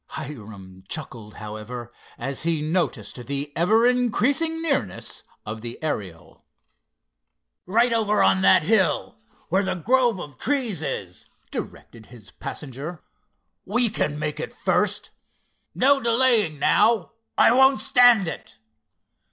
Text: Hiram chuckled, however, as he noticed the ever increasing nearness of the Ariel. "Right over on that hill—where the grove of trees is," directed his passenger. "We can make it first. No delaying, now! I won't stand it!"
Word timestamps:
Hiram 0.07 0.83
chuckled, 0.87 1.35
however, 1.35 1.93
as 2.17 2.41
he 2.41 2.59
noticed 2.59 3.23
the 3.27 3.53
ever 3.55 3.85
increasing 3.85 4.59
nearness 4.59 5.21
of 5.45 5.61
the 5.61 5.77
Ariel. 5.83 6.43
"Right 7.67 7.93
over 7.93 8.23
on 8.23 8.41
that 8.41 8.63
hill—where 8.63 9.61
the 9.61 9.75
grove 9.75 10.19
of 10.19 10.39
trees 10.39 10.81
is," 10.81 11.27
directed 11.51 12.07
his 12.07 12.31
passenger. 12.31 13.03
"We 13.63 13.91
can 13.91 14.17
make 14.17 14.39
it 14.39 14.53
first. 14.53 15.11
No 15.75 15.99
delaying, 15.99 16.57
now! 16.57 17.11
I 17.37 17.51
won't 17.51 17.79
stand 17.79 18.27
it!" 18.27 18.57